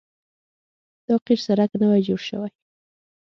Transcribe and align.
دا 1.07 1.15
قیر 1.25 1.39
سړک 1.47 1.71
نوی 1.81 2.01
جوړ 2.07 2.21
شوی 2.29 2.51